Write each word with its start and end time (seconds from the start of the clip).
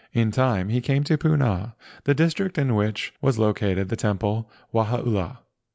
In 0.13 0.31
time 0.31 0.69
he 0.69 0.81
came 0.81 1.03
to 1.03 1.15
Puna, 1.15 1.75
the 2.05 2.15
district 2.15 2.57
in 2.57 2.73
which 2.73 3.13
was 3.21 3.37
located 3.37 3.89
the 3.89 3.95
temple 3.95 4.49
Wahaula. 4.73 5.37